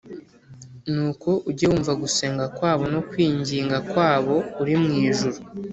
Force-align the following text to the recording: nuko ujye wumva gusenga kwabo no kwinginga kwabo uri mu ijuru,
nuko 0.93 1.29
ujye 1.49 1.65
wumva 1.69 1.93
gusenga 2.01 2.43
kwabo 2.57 2.85
no 2.93 3.01
kwinginga 3.09 3.77
kwabo 3.89 4.35
uri 4.61 4.75
mu 4.81 4.89
ijuru, 5.07 5.37